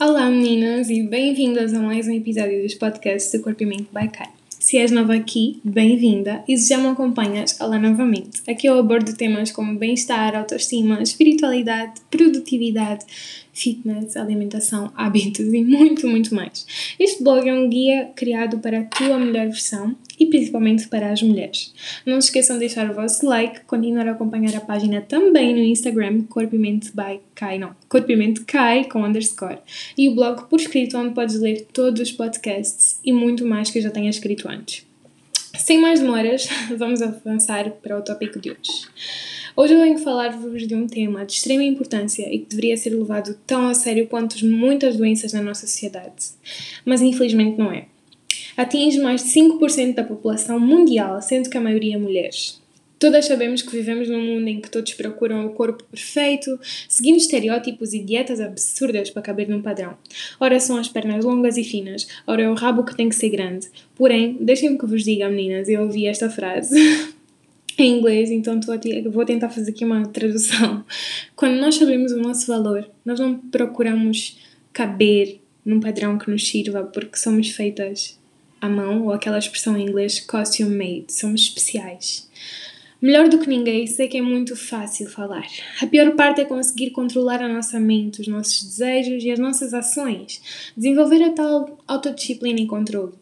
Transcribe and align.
Olá 0.00 0.30
meninas 0.30 0.90
e 0.90 1.02
bem-vindas 1.02 1.74
a 1.74 1.80
mais 1.80 2.06
um 2.06 2.12
episódio 2.12 2.62
dos 2.62 2.72
podcasts 2.76 3.32
do 3.32 3.42
Corpo 3.42 3.64
e 3.64 3.66
Mente 3.66 3.88
by 3.92 4.06
Kai. 4.08 4.28
Se 4.48 4.78
és 4.78 4.92
nova 4.92 5.12
aqui, 5.12 5.60
bem-vinda 5.64 6.44
e 6.46 6.56
se 6.56 6.68
já 6.68 6.78
me 6.78 6.86
acompanhas, 6.86 7.60
olá 7.60 7.80
novamente. 7.80 8.40
Aqui 8.48 8.68
eu 8.68 8.78
abordo 8.78 9.16
temas 9.16 9.50
como 9.50 9.76
bem-estar, 9.76 10.36
autoestima, 10.36 11.02
espiritualidade, 11.02 12.00
produtividade, 12.12 13.04
fitness, 13.58 14.16
alimentação, 14.16 14.92
hábitos 14.96 15.52
e 15.52 15.64
muito, 15.64 16.06
muito 16.06 16.34
mais. 16.34 16.66
Este 16.98 17.22
blog 17.22 17.48
é 17.48 17.52
um 17.52 17.68
guia 17.68 18.10
criado 18.14 18.58
para 18.58 18.80
a 18.80 18.84
tua 18.84 19.18
melhor 19.18 19.46
versão 19.46 19.96
e 20.18 20.26
principalmente 20.26 20.88
para 20.88 21.12
as 21.12 21.22
mulheres. 21.22 21.72
Não 22.04 22.20
se 22.20 22.28
esqueçam 22.28 22.56
de 22.56 22.60
deixar 22.60 22.90
o 22.90 22.94
vosso 22.94 23.26
like, 23.26 23.60
continuar 23.66 24.08
a 24.08 24.12
acompanhar 24.12 24.54
a 24.56 24.60
página 24.60 25.00
também 25.00 25.54
no 25.54 25.60
Instagram, 25.60 26.22
Corpo 26.22 26.56
by 26.56 27.20
Kai, 27.34 27.58
não, 27.58 27.74
Corpo 27.88 28.08
Kai 28.46 28.84
com 28.84 29.04
underscore, 29.04 29.58
e 29.96 30.08
o 30.08 30.14
blog 30.14 30.48
por 30.48 30.60
escrito 30.60 30.96
onde 30.98 31.14
podes 31.14 31.38
ler 31.40 31.66
todos 31.72 32.00
os 32.00 32.12
podcasts 32.12 33.00
e 33.04 33.12
muito 33.12 33.46
mais 33.46 33.70
que 33.70 33.78
eu 33.78 33.82
já 33.82 33.90
tenha 33.90 34.10
escrito 34.10 34.48
antes. 34.48 34.86
Sem 35.56 35.80
mais 35.80 36.00
demoras, 36.00 36.48
vamos 36.76 37.02
avançar 37.02 37.70
para 37.70 37.98
o 37.98 38.02
tópico 38.02 38.40
de 38.40 38.50
hoje. 38.50 39.37
Hoje 39.60 39.74
eu 39.74 39.80
venho 39.80 39.98
falar-vos 39.98 40.68
de 40.68 40.74
um 40.76 40.86
tema 40.86 41.26
de 41.26 41.32
extrema 41.32 41.64
importância 41.64 42.32
e 42.32 42.38
que 42.38 42.50
deveria 42.50 42.76
ser 42.76 42.90
levado 42.90 43.36
tão 43.44 43.66
a 43.66 43.74
sério 43.74 44.06
quanto 44.06 44.46
muitas 44.46 44.96
doenças 44.96 45.32
na 45.32 45.42
nossa 45.42 45.66
sociedade. 45.66 46.26
Mas 46.84 47.02
infelizmente 47.02 47.58
não 47.58 47.72
é. 47.72 47.86
Atinge 48.56 49.00
mais 49.00 49.24
de 49.24 49.30
5% 49.30 49.94
da 49.94 50.04
população 50.04 50.60
mundial, 50.60 51.20
sendo 51.20 51.50
que 51.50 51.58
a 51.58 51.60
maioria 51.60 51.96
é 51.96 51.98
mulheres. 51.98 52.62
Todas 53.00 53.26
sabemos 53.26 53.60
que 53.60 53.72
vivemos 53.72 54.08
num 54.08 54.22
mundo 54.22 54.46
em 54.46 54.60
que 54.60 54.70
todos 54.70 54.94
procuram 54.94 55.46
o 55.46 55.50
corpo 55.50 55.82
perfeito, 55.82 56.56
seguindo 56.88 57.16
estereótipos 57.16 57.92
e 57.92 57.98
dietas 57.98 58.40
absurdas 58.40 59.10
para 59.10 59.22
caber 59.22 59.48
num 59.48 59.60
padrão. 59.60 59.98
Ora 60.38 60.60
são 60.60 60.76
as 60.76 60.88
pernas 60.88 61.24
longas 61.24 61.56
e 61.56 61.64
finas, 61.64 62.06
ora 62.28 62.42
é 62.42 62.48
o 62.48 62.54
rabo 62.54 62.84
que 62.84 62.96
tem 62.96 63.08
que 63.08 63.16
ser 63.16 63.30
grande. 63.30 63.66
Porém, 63.96 64.36
deixem-me 64.40 64.78
que 64.78 64.86
vos 64.86 65.02
diga, 65.02 65.28
meninas, 65.28 65.68
eu 65.68 65.82
ouvi 65.82 66.06
esta 66.06 66.30
frase 66.30 66.78
em 67.82 67.98
inglês, 67.98 68.30
então 68.30 68.60
vou 69.10 69.24
tentar 69.24 69.48
fazer 69.50 69.70
aqui 69.70 69.84
uma 69.84 70.06
tradução. 70.06 70.84
Quando 71.36 71.60
nós 71.60 71.76
sabemos 71.76 72.12
o 72.12 72.18
nosso 72.18 72.46
valor, 72.46 72.88
nós 73.04 73.20
não 73.20 73.38
procuramos 73.38 74.38
caber 74.72 75.40
num 75.64 75.80
padrão 75.80 76.18
que 76.18 76.30
nos 76.30 76.48
sirva 76.48 76.82
porque 76.82 77.16
somos 77.16 77.50
feitas 77.50 78.18
à 78.60 78.68
mão, 78.68 79.04
ou 79.04 79.12
aquela 79.12 79.38
expressão 79.38 79.76
em 79.76 79.86
inglês 79.86 80.18
costume 80.20 80.76
made, 80.76 81.12
somos 81.12 81.42
especiais. 81.42 82.28
Melhor 83.00 83.28
do 83.28 83.38
que 83.38 83.48
ninguém, 83.48 83.86
sei 83.86 84.08
que 84.08 84.18
é 84.18 84.22
muito 84.22 84.56
fácil 84.56 85.08
falar. 85.08 85.46
A 85.80 85.86
pior 85.86 86.16
parte 86.16 86.40
é 86.40 86.44
conseguir 86.44 86.90
controlar 86.90 87.40
a 87.40 87.48
nossa 87.48 87.78
mente, 87.78 88.20
os 88.20 88.26
nossos 88.26 88.60
desejos 88.64 89.22
e 89.22 89.30
as 89.30 89.38
nossas 89.38 89.72
ações, 89.72 90.42
desenvolver 90.76 91.22
a 91.22 91.30
tal 91.30 91.78
autodisciplina 91.86 92.58
e 92.58 92.66
controle. 92.66 93.12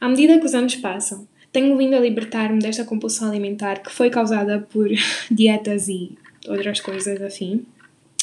À 0.00 0.08
medida 0.08 0.38
que 0.38 0.46
os 0.46 0.54
anos 0.54 0.76
passam, 0.76 1.28
tenho 1.52 1.76
vindo 1.76 1.94
a 1.94 2.00
libertar-me 2.00 2.60
desta 2.60 2.84
compulsão 2.84 3.28
alimentar 3.28 3.82
que 3.82 3.90
foi 3.90 4.10
causada 4.10 4.60
por 4.60 4.88
dietas 5.30 5.88
e 5.88 6.12
outras 6.46 6.80
coisas 6.80 7.20
afim. 7.22 7.64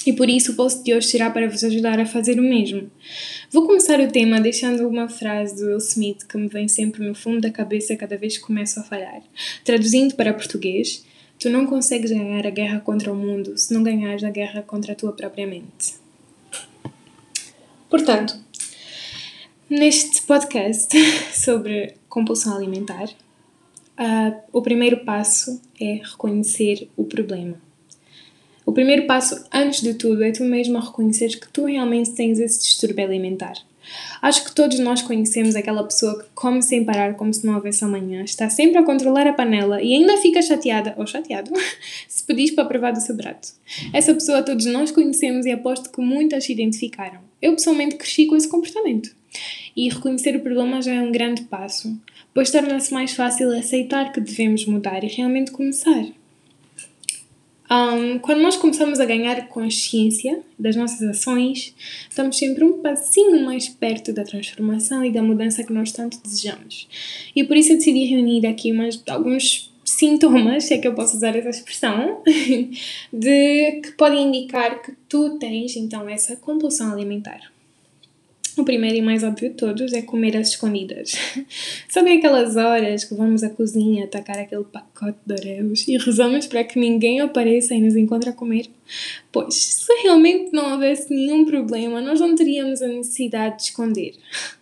E 0.06 0.14
por 0.14 0.30
isso 0.30 0.52
o 0.52 0.56
post 0.56 0.84
de 0.84 0.94
hoje 0.94 1.08
será 1.08 1.32
para 1.32 1.50
vos 1.50 1.64
ajudar 1.64 2.00
a 2.00 2.06
fazer 2.06 2.40
o 2.40 2.44
mesmo. 2.44 2.92
Vou 3.52 3.66
começar 3.66 4.00
o 4.00 4.08
tema 4.08 4.40
deixando 4.40 4.88
uma 4.88 5.10
frase 5.10 5.56
do 5.56 5.68
Will 5.68 5.78
Smith 5.78 6.28
que 6.28 6.38
me 6.38 6.48
vem 6.48 6.68
sempre 6.68 7.04
no 7.04 7.16
fundo 7.16 7.42
da 7.42 7.50
cabeça 7.50 7.96
cada 7.96 8.16
vez 8.16 8.38
que 8.38 8.44
começo 8.44 8.80
a 8.80 8.84
falhar. 8.84 9.24
Traduzindo 9.64 10.14
para 10.14 10.32
português, 10.32 11.04
tu 11.40 11.50
não 11.50 11.66
consegues 11.66 12.12
ganhar 12.12 12.46
a 12.46 12.52
guerra 12.52 12.80
contra 12.82 13.12
o 13.12 13.16
mundo 13.16 13.58
se 13.58 13.74
não 13.74 13.82
ganhares 13.82 14.24
a 14.24 14.30
guerra 14.30 14.62
contra 14.62 14.94
a 14.94 14.96
tua 14.96 15.12
própria 15.12 15.48
mente. 15.48 15.96
Portanto, 17.90 18.38
neste 19.68 20.22
podcast 20.22 20.96
sobre 21.34 21.96
compulsão 22.16 22.56
alimentar, 22.56 23.10
uh, 24.00 24.40
o 24.54 24.62
primeiro 24.62 25.04
passo 25.04 25.62
é 25.80 26.00
reconhecer 26.02 26.88
o 26.96 27.04
problema. 27.04 27.56
O 28.66 28.72
primeiro 28.72 29.06
passo, 29.06 29.44
antes 29.54 29.82
de 29.82 29.94
tudo, 29.94 30.24
é 30.24 30.32
tu 30.32 30.46
mesmo 30.46 30.80
reconhecer 30.80 31.38
que 31.38 31.50
tu 31.50 31.66
realmente 31.66 32.12
tens 32.12 32.40
esse 32.40 32.64
distúrbio 32.64 33.04
alimentar. 33.04 33.56
Acho 34.20 34.46
que 34.46 34.56
todos 34.56 34.80
nós 34.80 35.02
conhecemos 35.04 35.56
aquela 35.56 35.84
pessoa 35.84 36.24
que 36.24 36.30
come 36.34 36.64
sem 36.64 36.84
parar 36.84 37.16
como 37.16 37.32
se 37.32 37.46
não 37.46 37.56
houvesse 37.56 37.84
amanhã, 37.84 38.24
está 38.24 38.50
sempre 38.50 38.80
a 38.80 38.84
controlar 38.84 39.28
a 39.28 39.34
panela 39.34 39.80
e 39.84 39.94
ainda 39.94 40.18
fica 40.18 40.42
chateada 40.42 40.96
ou 40.98 41.06
chateado 41.06 41.52
se 42.08 42.24
pedis 42.24 42.50
para 42.52 42.66
provar 42.66 42.94
do 42.94 43.02
seu 43.02 43.16
prato. 43.16 43.50
Essa 43.94 44.14
pessoa 44.14 44.42
todos 44.42 44.66
nós 44.66 44.90
conhecemos 44.90 45.46
e 45.46 45.52
aposto 45.52 45.92
que 45.92 46.02
muitas 46.02 46.46
se 46.46 46.54
identificaram. 46.54 47.20
Eu 47.40 47.52
pessoalmente 47.54 47.98
cresci 47.98 48.26
com 48.26 48.36
esse 48.36 48.48
comportamento. 48.48 49.14
E 49.76 49.90
reconhecer 49.90 50.36
o 50.36 50.42
problema 50.42 50.82
já 50.82 50.94
é 50.94 51.02
um 51.02 51.12
grande 51.12 51.44
passo, 51.44 52.00
pois 52.34 52.52
torna-se 52.52 52.94
mais 52.94 53.14
fácil 53.14 53.52
aceitar 53.58 54.12
que 54.12 54.22
devemos 54.22 54.66
mudar 54.66 55.04
e 55.04 55.08
realmente 55.08 55.52
começar. 55.52 56.06
Um, 57.70 58.20
quando 58.20 58.42
nós 58.42 58.56
começamos 58.56 59.00
a 59.00 59.06
ganhar 59.06 59.48
consciência 59.48 60.40
das 60.58 60.76
nossas 60.76 61.02
ações, 61.02 61.74
estamos 62.08 62.38
sempre 62.38 62.64
um 62.64 62.82
passinho 62.82 63.44
mais 63.44 63.68
perto 63.68 64.14
da 64.14 64.24
transformação 64.24 65.04
e 65.04 65.12
da 65.12 65.24
mudança 65.24 65.64
que 65.64 65.74
nós 65.74 65.92
tanto 65.92 66.22
desejamos. 66.22 66.88
E 67.36 67.44
por 67.44 67.58
isso 67.58 67.72
eu 67.72 67.78
decidi 67.78 68.06
reunir 68.06 68.46
aqui 68.46 68.72
umas, 68.72 69.02
alguns 69.10 69.72
sintomas, 69.84 70.66
se 70.66 70.76
é 70.76 70.78
que 70.78 70.88
eu 70.88 70.94
posso 70.94 71.18
usar 71.18 71.36
essa 71.36 71.50
expressão, 71.50 72.22
de 73.12 73.82
que 73.82 73.92
podem 73.98 74.28
indicar 74.28 74.82
que 74.84 74.94
tu 75.10 75.40
tens 75.40 75.76
então 75.76 76.08
essa 76.08 76.36
compulsão 76.36 76.94
alimentar. 76.94 77.55
O 78.58 78.64
primeiro 78.64 78.96
e 78.96 79.02
mais 79.02 79.22
óbvio 79.22 79.50
de 79.50 79.56
todos 79.56 79.92
é 79.92 80.02
comer 80.02 80.38
às 80.38 80.52
escondidas. 80.52 81.12
Sabem 81.90 82.18
aquelas 82.18 82.56
horas 82.56 83.04
que 83.04 83.14
vamos 83.14 83.44
à 83.44 83.50
cozinha 83.50 84.06
atacar 84.06 84.38
aquele 84.38 84.64
pacote 84.64 85.18
de 85.26 85.34
Oreos 85.34 85.86
e 85.90 85.98
rezamos 85.98 86.48
para 86.48 86.64
que 86.64 86.80
ninguém 86.80 87.20
apareça 87.20 87.76
e 87.76 87.82
nos 87.82 87.98
encontre 87.98 88.30
a 88.30 88.34
comer? 88.34 88.68
Pois, 89.30 89.56
se 89.56 89.92
realmente 90.04 90.54
não 90.54 90.72
houvesse 90.72 91.14
nenhum 91.14 91.44
problema, 91.44 92.00
nós 92.00 92.22
não 92.22 92.34
teríamos 92.34 92.82
a 92.82 92.88
necessidade 92.88 93.58
de 93.58 93.64
esconder. 93.64 94.14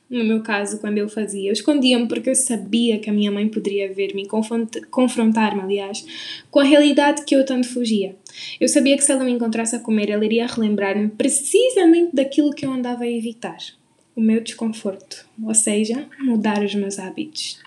No 0.09 0.23
meu 0.23 0.41
caso, 0.41 0.79
quando 0.79 0.97
eu 0.97 1.07
fazia, 1.07 1.49
eu 1.49 1.53
escondia-me 1.53 2.07
porque 2.07 2.31
eu 2.31 2.35
sabia 2.35 2.97
que 2.97 3.11
a 3.11 3.13
minha 3.13 3.31
mãe 3.31 3.47
poderia 3.47 3.93
ver-me, 3.93 4.27
confrontar-me, 4.89 5.61
aliás, 5.61 6.03
com 6.49 6.59
a 6.59 6.63
realidade 6.63 7.25
que 7.25 7.35
eu 7.35 7.45
tanto 7.45 7.67
fugia. 7.67 8.15
Eu 8.59 8.67
sabia 8.67 8.97
que 8.97 9.03
se 9.03 9.11
ela 9.11 9.23
me 9.23 9.31
encontrasse 9.31 9.75
a 9.75 9.79
comer, 9.79 10.09
ela 10.09 10.25
iria 10.25 10.47
relembrar-me 10.47 11.09
precisamente 11.09 12.15
daquilo 12.15 12.53
que 12.53 12.65
eu 12.65 12.71
andava 12.71 13.03
a 13.03 13.09
evitar 13.09 13.57
o 14.15 14.21
meu 14.21 14.41
desconforto, 14.41 15.27
ou 15.43 15.53
seja, 15.53 16.07
mudar 16.19 16.63
os 16.63 16.75
meus 16.75 16.99
hábitos. 16.99 17.59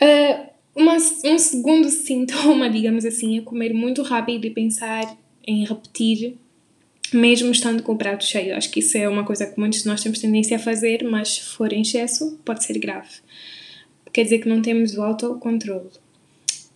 Uh, 0.00 0.50
uma, 0.74 0.96
um 0.96 1.38
segundo 1.38 1.88
sintoma, 1.90 2.68
digamos 2.68 3.04
assim, 3.04 3.38
é 3.38 3.40
comer 3.40 3.72
muito 3.72 4.02
rápido 4.02 4.44
e 4.46 4.50
pensar 4.50 5.16
em 5.46 5.64
repetir, 5.64 6.36
mesmo 7.12 7.50
estando 7.50 7.82
com 7.82 7.92
o 7.92 7.98
prato 7.98 8.24
cheio. 8.24 8.56
Acho 8.56 8.70
que 8.70 8.80
isso 8.80 8.98
é 8.98 9.08
uma 9.08 9.24
coisa 9.24 9.46
que 9.46 9.58
muitos 9.58 9.82
de 9.82 9.86
nós 9.86 10.02
temos 10.02 10.18
tendência 10.18 10.56
a 10.56 10.60
fazer, 10.60 11.04
mas 11.04 11.36
se 11.36 11.42
for 11.42 11.72
em 11.72 11.82
excesso, 11.82 12.38
pode 12.44 12.64
ser 12.64 12.78
grave. 12.78 13.08
Quer 14.12 14.24
dizer 14.24 14.38
que 14.40 14.48
não 14.48 14.60
temos 14.60 14.96
o 14.96 15.02
autocontrole. 15.02 15.90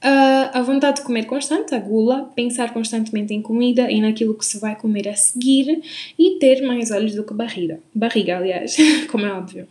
Uh, 0.03 0.49
a 0.55 0.63
vontade 0.63 0.97
de 0.97 1.03
comer 1.03 1.27
constante, 1.27 1.75
a 1.75 1.79
gula, 1.79 2.31
pensar 2.35 2.73
constantemente 2.73 3.35
em 3.35 3.43
comida 3.43 3.91
e 3.91 4.01
naquilo 4.01 4.35
que 4.35 4.47
se 4.47 4.59
vai 4.59 4.75
comer 4.75 5.07
a 5.09 5.15
seguir 5.15 5.83
e 6.19 6.39
ter 6.39 6.63
mais 6.63 6.91
olhos 6.91 7.15
do 7.15 7.23
que 7.23 7.35
barriga. 7.35 7.81
Barriga, 7.95 8.39
aliás, 8.39 8.77
como 9.13 9.27
é 9.27 9.33
óbvio. 9.33 9.69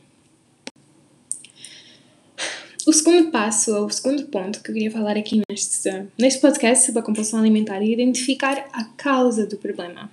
O 2.86 2.94
segundo 2.94 3.32
passo, 3.32 3.76
ou 3.76 3.86
o 3.86 3.90
segundo 3.90 4.26
ponto 4.28 4.62
que 4.62 4.70
eu 4.70 4.74
queria 4.74 4.92
falar 4.92 5.18
aqui 5.18 5.42
neste, 5.50 6.08
neste 6.18 6.40
podcast 6.42 6.86
sobre 6.86 7.00
a 7.00 7.04
compulsão 7.04 7.40
alimentar 7.40 7.82
é 7.82 7.86
identificar 7.86 8.68
a 8.72 8.84
causa 8.84 9.48
do 9.48 9.58
problema. 9.58 10.10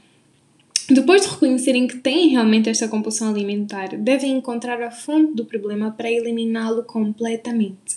Depois 0.88 1.22
de 1.22 1.28
reconhecerem 1.28 1.88
que 1.88 1.96
têm 1.96 2.28
realmente 2.28 2.68
esta 2.68 2.86
compulsão 2.86 3.30
alimentar, 3.30 3.88
devem 3.96 4.32
encontrar 4.32 4.80
a 4.82 4.90
fonte 4.90 5.34
do 5.34 5.44
problema 5.44 5.90
para 5.90 6.10
eliminá-lo 6.10 6.84
completamente. 6.84 7.96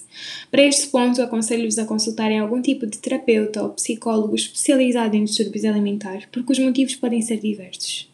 Para 0.51 0.63
este 0.63 0.87
ponto, 0.87 1.21
aconselho-vos 1.21 1.77
a 1.77 1.85
consultarem 1.85 2.39
algum 2.39 2.61
tipo 2.61 2.85
de 2.85 2.97
terapeuta 2.97 3.63
ou 3.63 3.69
psicólogo 3.69 4.35
especializado 4.35 5.15
em 5.15 5.23
distúrbios 5.23 5.65
alimentares, 5.65 6.25
porque 6.31 6.51
os 6.51 6.59
motivos 6.59 6.95
podem 6.95 7.21
ser 7.21 7.39
diversos. 7.39 8.09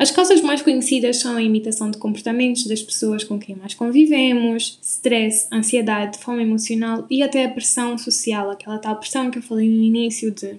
As 0.00 0.10
causas 0.10 0.40
mais 0.40 0.62
conhecidas 0.62 1.18
são 1.18 1.36
a 1.36 1.42
imitação 1.42 1.90
de 1.90 1.98
comportamentos 1.98 2.66
das 2.66 2.82
pessoas 2.82 3.22
com 3.22 3.38
quem 3.38 3.54
mais 3.54 3.74
convivemos, 3.74 4.78
stress, 4.82 5.46
ansiedade, 5.52 6.16
fome 6.18 6.42
emocional 6.42 7.06
e 7.10 7.22
até 7.22 7.44
a 7.44 7.50
pressão 7.50 7.98
social, 7.98 8.50
aquela 8.50 8.78
tal 8.78 8.96
pressão 8.96 9.30
que 9.30 9.36
eu 9.36 9.42
falei 9.42 9.68
no 9.68 9.82
início 9.82 10.30
de 10.30 10.56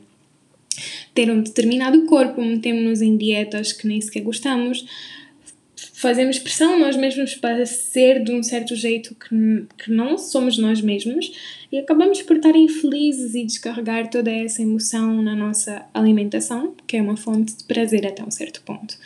ter 1.15 1.31
um 1.31 1.41
determinado 1.41 2.05
corpo, 2.05 2.39
metemos-nos 2.39 3.01
em 3.01 3.17
dietas 3.17 3.73
que 3.73 3.87
nem 3.87 3.99
sequer 3.99 4.21
gostamos, 4.21 4.85
fazemos 6.01 6.39
pressão 6.39 6.79
nós 6.79 6.97
mesmos 6.97 7.35
para 7.35 7.63
ser 7.63 8.23
de 8.23 8.31
um 8.31 8.41
certo 8.41 8.75
jeito 8.75 9.13
que, 9.13 9.67
que 9.77 9.91
não 9.91 10.17
somos 10.17 10.57
nós 10.57 10.81
mesmos 10.81 11.31
e 11.71 11.77
acabamos 11.77 12.23
por 12.23 12.37
estar 12.37 12.55
infelizes 12.55 13.35
e 13.35 13.45
descarregar 13.45 14.09
toda 14.09 14.31
essa 14.31 14.63
emoção 14.63 15.21
na 15.21 15.35
nossa 15.35 15.85
alimentação, 15.93 16.73
que 16.87 16.97
é 16.97 17.01
uma 17.03 17.15
fonte 17.15 17.55
de 17.55 17.63
prazer 17.65 18.07
até 18.07 18.23
um 18.23 18.31
certo 18.31 18.63
ponto. 18.63 18.97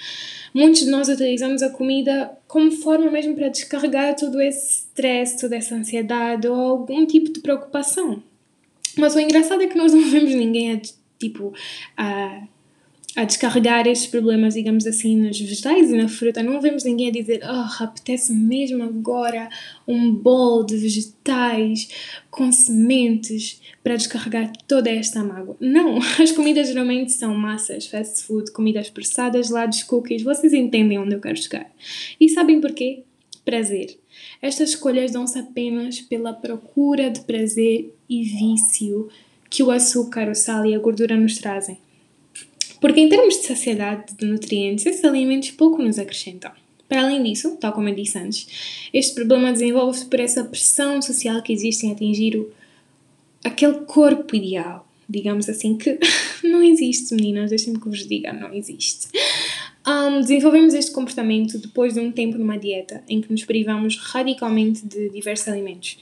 Muitos 0.54 0.86
de 0.86 0.90
nós 0.90 1.10
utilizamos 1.10 1.62
a 1.62 1.70
comida 1.70 2.32
como 2.48 2.72
forma 2.72 3.12
mesmo 3.12 3.36
para 3.36 3.50
descarregar 3.50 4.16
todo 4.16 4.42
esse 4.42 4.86
stress, 4.86 5.38
toda 5.38 5.58
essa 5.58 5.76
ansiedade 5.76 6.48
ou 6.48 6.56
algum 6.56 7.06
tipo 7.06 7.30
de 7.30 7.42
preocupação. 7.42 8.24
Mas 8.98 9.16
o 9.16 9.20
engraçado 9.20 9.62
é 9.62 9.68
que 9.68 9.78
nós 9.78 9.94
não 9.94 10.10
vemos 10.10 10.34
ninguém 10.34 10.72
a, 10.72 10.82
tipo, 11.20 11.54
a 11.98 12.42
a 13.16 13.24
descarregar 13.24 13.88
estes 13.88 14.08
problemas, 14.08 14.56
digamos 14.56 14.86
assim, 14.86 15.16
nos 15.16 15.40
vegetais 15.40 15.90
e 15.90 15.96
na 15.96 16.10
fruta. 16.10 16.44
Não 16.44 16.60
vemos 16.60 16.84
ninguém 16.84 17.08
a 17.08 17.12
dizer, 17.12 17.42
oh, 17.44 17.84
apetece 17.84 18.34
mesmo 18.34 18.84
agora 18.84 19.50
um 19.88 20.14
bol 20.14 20.66
de 20.66 20.76
vegetais 20.76 21.88
com 22.30 22.52
sementes 22.52 23.62
para 23.82 23.96
descarregar 23.96 24.52
toda 24.68 24.90
esta 24.90 25.24
mágoa. 25.24 25.56
Não, 25.62 25.98
as 26.22 26.32
comidas 26.32 26.68
geralmente 26.68 27.14
são 27.14 27.34
massas, 27.34 27.88
fast 27.88 28.24
food, 28.24 28.52
comidas 28.52 28.90
processadas, 28.90 29.50
lados, 29.50 29.84
cookies. 29.84 30.22
Vocês 30.22 30.52
entendem 30.52 31.00
onde 31.00 31.16
eu 31.16 31.22
quero 31.22 31.38
chegar. 31.38 31.72
E 32.20 32.28
sabem 32.28 32.60
porquê? 32.60 33.04
Prazer. 33.46 33.98
Estas 34.42 34.72
escolhas 34.72 35.12
dão-se 35.12 35.40
apenas 35.40 36.02
pela 36.02 36.34
procura 36.34 37.10
de 37.10 37.22
prazer 37.22 37.94
e 38.10 38.24
vício 38.24 39.08
que 39.50 39.64
o 39.64 39.72
açúcar, 39.72 40.30
o 40.30 40.36
sal 40.36 40.66
e 40.66 40.76
a 40.76 40.80
gordura 40.80 41.16
nos 41.16 41.38
trazem. 41.38 41.78
Porque, 42.80 43.00
em 43.00 43.10
termos 43.10 43.36
de 43.36 43.48
saciedade 43.48 44.14
de 44.16 44.26
nutrientes, 44.26 44.86
esses 44.86 45.04
alimentos 45.04 45.52
pouco 45.52 45.82
nos 45.82 45.98
acrescentam. 45.98 46.52
Para 46.88 47.02
além 47.02 47.24
disso, 47.24 47.58
tal 47.60 47.74
como 47.74 47.90
eu 47.90 47.96
disse 47.96 48.18
antes, 48.18 48.90
este 48.94 49.16
problema 49.16 49.52
desenvolve-se 49.52 50.06
por 50.06 50.20
essa 50.20 50.44
pressão 50.44 51.02
social 51.02 51.42
que 51.42 51.52
existe 51.52 51.86
em 51.86 51.92
atingir 51.92 52.38
o, 52.38 52.52
aquele 53.44 53.80
corpo 53.86 54.36
ideal, 54.36 54.88
digamos 55.10 55.50
assim, 55.50 55.78
que 55.78 55.98
não 56.44 56.62
existe, 56.62 57.16
meninas, 57.16 57.50
deixem-me 57.50 57.80
que 57.80 57.90
vos 57.90 58.08
diga, 58.08 58.32
não 58.32 58.54
existe. 58.54 59.08
Um, 59.88 60.22
desenvolvemos 60.22 60.74
este 60.74 60.92
comportamento 60.92 61.60
depois 61.60 61.94
de 61.94 62.00
um 62.00 62.12
tempo 62.12 62.38
numa 62.38 62.58
dieta 62.58 63.04
em 63.08 63.22
que 63.22 63.32
nos 63.32 63.46
privamos 63.46 63.98
radicalmente 63.98 64.86
de 64.86 65.10
diversos 65.10 65.48
alimentos 65.48 65.98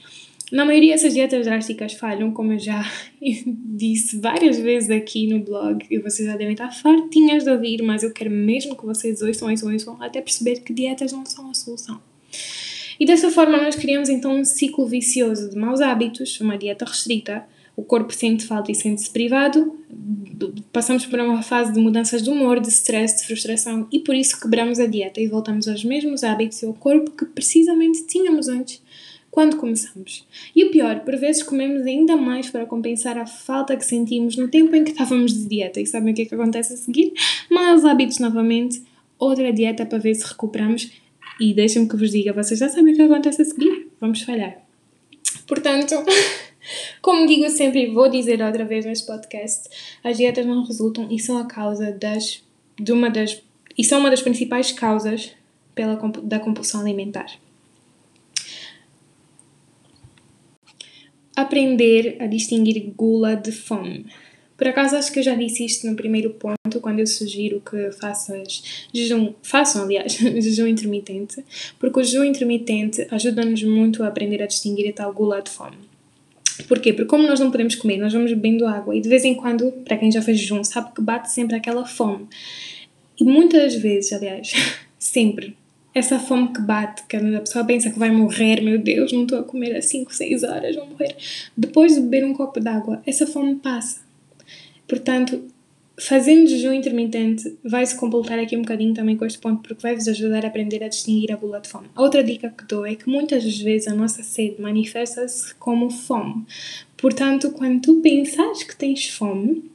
na 0.54 0.64
maioria, 0.64 0.94
essas 0.94 1.12
dietas 1.12 1.46
drásticas 1.46 1.94
falham, 1.94 2.30
como 2.30 2.52
eu 2.52 2.58
já 2.60 2.88
disse 3.44 4.20
várias 4.20 4.56
vezes 4.56 4.88
aqui 4.88 5.26
no 5.26 5.40
blog, 5.40 5.84
e 5.90 5.98
vocês 5.98 6.28
já 6.28 6.36
devem 6.36 6.52
estar 6.52 6.70
fartinhas 6.70 7.42
de 7.42 7.50
ouvir, 7.50 7.82
mas 7.82 8.04
eu 8.04 8.12
quero 8.12 8.30
mesmo 8.30 8.76
que 8.76 8.86
vocês 8.86 9.20
ouçam, 9.20 9.50
ouçam, 9.50 9.72
ouçam, 9.72 10.00
até 10.00 10.20
perceber 10.20 10.60
que 10.60 10.72
dietas 10.72 11.10
não 11.10 11.26
são 11.26 11.50
a 11.50 11.54
solução. 11.54 12.00
E 13.00 13.04
dessa 13.04 13.32
forma, 13.32 13.60
nós 13.60 13.74
criamos 13.74 14.08
então 14.08 14.32
um 14.32 14.44
ciclo 14.44 14.86
vicioso 14.86 15.50
de 15.50 15.56
maus 15.56 15.80
hábitos, 15.80 16.40
uma 16.40 16.56
dieta 16.56 16.84
restrita, 16.84 17.44
o 17.76 17.82
corpo 17.82 18.14
sente 18.14 18.46
falta 18.46 18.70
e 18.70 18.76
sente-se 18.76 19.10
privado, 19.10 19.76
passamos 20.72 21.04
por 21.04 21.18
uma 21.18 21.42
fase 21.42 21.72
de 21.72 21.80
mudanças 21.80 22.22
de 22.22 22.30
humor, 22.30 22.60
de 22.60 22.68
stress, 22.68 23.16
de 23.16 23.26
frustração 23.26 23.88
e 23.90 23.98
por 23.98 24.14
isso 24.14 24.40
quebramos 24.40 24.78
a 24.78 24.86
dieta 24.86 25.20
e 25.20 25.26
voltamos 25.26 25.66
aos 25.66 25.82
mesmos 25.82 26.22
hábitos 26.22 26.62
e 26.62 26.66
ao 26.66 26.74
corpo 26.74 27.10
que 27.10 27.24
precisamente 27.24 28.06
tínhamos 28.06 28.46
antes 28.46 28.80
quando 29.34 29.56
começamos. 29.56 30.24
E 30.54 30.64
o 30.64 30.70
pior, 30.70 31.00
por 31.00 31.16
vezes 31.16 31.42
comemos 31.42 31.84
ainda 31.84 32.16
mais 32.16 32.48
para 32.50 32.64
compensar 32.66 33.18
a 33.18 33.26
falta 33.26 33.76
que 33.76 33.84
sentimos 33.84 34.36
no 34.36 34.46
tempo 34.46 34.76
em 34.76 34.84
que 34.84 34.92
estávamos 34.92 35.34
de 35.34 35.48
dieta. 35.48 35.80
E 35.80 35.86
sabem 35.86 36.12
o 36.12 36.14
que 36.14 36.22
é 36.22 36.24
que 36.24 36.36
acontece 36.36 36.74
a 36.74 36.76
seguir? 36.76 37.12
Maus 37.50 37.84
hábitos 37.84 38.20
novamente, 38.20 38.80
outra 39.18 39.52
dieta 39.52 39.84
para 39.84 39.98
ver 39.98 40.14
se 40.14 40.24
recuperamos. 40.24 40.88
E 41.40 41.52
deixem-me 41.52 41.88
que 41.88 41.96
vos 41.96 42.12
diga, 42.12 42.32
vocês 42.32 42.60
já 42.60 42.68
sabem 42.68 42.94
o 42.94 42.96
que 42.96 43.02
acontece 43.02 43.42
a 43.42 43.44
seguir? 43.44 43.88
Vamos 44.00 44.22
falhar. 44.22 44.56
Portanto, 45.48 45.96
como 47.02 47.26
digo 47.26 47.50
sempre 47.50 47.88
e 47.88 47.90
vou 47.92 48.08
dizer 48.08 48.40
outra 48.40 48.64
vez 48.64 48.84
neste 48.84 49.04
podcast, 49.04 49.68
as 50.04 50.16
dietas 50.16 50.46
não 50.46 50.62
resultam 50.62 51.08
e 51.10 51.18
são 51.18 51.38
a 51.38 51.44
causa 51.44 51.90
das, 51.90 52.40
de 52.80 52.92
uma 52.92 53.10
das 53.10 53.42
e 53.76 53.82
são 53.82 53.98
uma 53.98 54.10
das 54.10 54.22
principais 54.22 54.70
causas 54.70 55.32
pela, 55.74 55.96
da 56.22 56.38
compulsão 56.38 56.82
alimentar. 56.82 57.26
Aprender 61.36 62.16
a 62.20 62.26
distinguir 62.26 62.92
gula 62.96 63.34
de 63.34 63.52
fome. 63.52 64.06
Por 64.56 64.68
acaso 64.68 64.96
acho 64.96 65.12
que 65.12 65.18
eu 65.18 65.22
já 65.22 65.34
disse 65.34 65.64
isto 65.64 65.86
no 65.86 65.96
primeiro 65.96 66.30
ponto, 66.30 66.80
quando 66.80 67.00
eu 67.00 67.06
sugiro 67.06 67.60
que 67.60 67.90
faças 67.92 68.86
jejum, 68.92 69.34
façam 69.42 69.82
aliás, 69.82 70.12
jejum 70.16 70.66
intermitente, 70.66 71.44
porque 71.78 71.98
o 71.98 72.04
jejum 72.04 72.24
intermitente 72.24 73.06
ajuda-nos 73.10 73.62
muito 73.64 74.04
a 74.04 74.08
aprender 74.08 74.42
a 74.42 74.46
distinguir 74.46 74.88
a 74.90 74.92
tal 74.92 75.12
gula 75.12 75.42
de 75.42 75.50
fome. 75.50 75.76
Porquê? 76.68 76.92
Porque 76.92 77.08
como 77.08 77.26
nós 77.26 77.40
não 77.40 77.50
podemos 77.50 77.74
comer, 77.74 77.98
nós 77.98 78.12
vamos 78.12 78.32
bebendo 78.32 78.64
água 78.66 78.94
e 78.94 79.00
de 79.00 79.08
vez 79.08 79.24
em 79.24 79.34
quando, 79.34 79.72
para 79.84 79.96
quem 79.96 80.12
já 80.12 80.22
fez 80.22 80.38
jejum, 80.38 80.62
sabe 80.62 80.94
que 80.94 81.02
bate 81.02 81.32
sempre 81.32 81.56
aquela 81.56 81.84
fome. 81.84 82.28
E 83.18 83.24
muitas 83.24 83.74
vezes, 83.74 84.12
aliás, 84.12 84.52
sempre, 84.98 85.56
essa 85.94 86.18
fome 86.18 86.48
que 86.52 86.60
bate, 86.60 87.04
que 87.06 87.16
a 87.16 87.40
pessoa 87.40 87.64
pensa 87.64 87.90
que 87.90 87.98
vai 87.98 88.10
morrer, 88.10 88.60
meu 88.60 88.78
Deus, 88.78 89.12
não 89.12 89.22
estou 89.22 89.38
a 89.38 89.44
comer 89.44 89.76
há 89.76 89.80
5, 89.80 90.12
6 90.12 90.42
horas, 90.42 90.74
vou 90.74 90.86
morrer. 90.86 91.16
Depois 91.56 91.94
de 91.94 92.00
beber 92.00 92.24
um 92.24 92.34
copo 92.34 92.58
d'água, 92.58 93.00
essa 93.06 93.26
fome 93.26 93.54
passa. 93.56 94.00
Portanto, 94.88 95.40
fazendo 95.96 96.48
jejum 96.48 96.72
intermitente, 96.72 97.56
vai-se 97.64 97.96
completar 97.96 98.38
aqui 98.38 98.56
um 98.56 98.62
bocadinho 98.62 98.92
também 98.92 99.16
com 99.16 99.24
este 99.24 99.38
ponto, 99.38 99.62
porque 99.62 99.80
vai-vos 99.80 100.08
ajudar 100.08 100.44
a 100.44 100.48
aprender 100.48 100.82
a 100.82 100.88
distinguir 100.88 101.32
a 101.32 101.36
bula 101.36 101.60
de 101.60 101.68
fome. 101.68 101.86
Outra 101.96 102.24
dica 102.24 102.50
que 102.50 102.64
dou 102.64 102.84
é 102.84 102.96
que 102.96 103.08
muitas 103.08 103.44
vezes 103.60 103.86
a 103.86 103.94
nossa 103.94 104.22
sede 104.22 104.60
manifesta-se 104.60 105.54
como 105.54 105.90
fome. 105.90 106.44
Portanto, 106.96 107.50
quando 107.52 107.80
tu 107.80 108.00
pensares 108.00 108.64
que 108.64 108.74
tens 108.74 109.08
fome, 109.08 109.70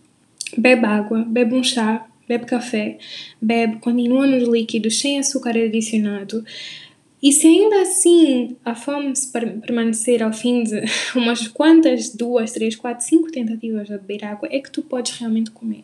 bebe 0.57 0.86
água, 0.86 1.24
bebe 1.24 1.56
um 1.56 1.63
chá, 1.63 2.08
bebe 2.29 2.45
café, 2.45 2.99
bebe, 3.41 3.79
continua 3.79 4.27
nos 4.27 4.47
líquidos 4.47 4.99
sem 4.99 5.17
açúcar 5.17 5.57
adicionado. 5.57 6.45
E 7.21 7.33
se 7.33 7.47
ainda 7.47 7.81
assim 7.81 8.55
a 8.63 8.75
fome 8.75 9.13
se 9.13 9.29
permanecer 9.29 10.23
ao 10.23 10.31
fim 10.31 10.63
de 10.63 10.83
umas 11.17 11.47
quantas, 11.47 12.15
duas, 12.15 12.51
três, 12.51 12.75
quatro, 12.75 13.05
cinco 13.05 13.31
tentativas 13.31 13.87
de 13.87 13.97
beber 13.97 14.23
água, 14.23 14.47
é 14.49 14.59
que 14.59 14.71
tu 14.71 14.83
podes 14.83 15.17
realmente 15.17 15.51
comer. 15.51 15.83